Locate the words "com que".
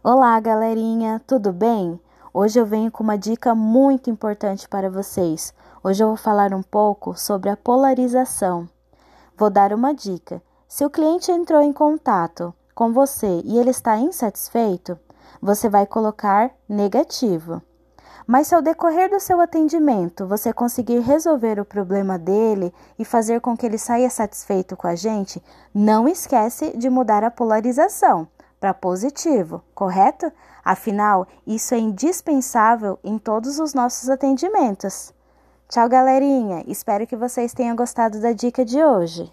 23.40-23.66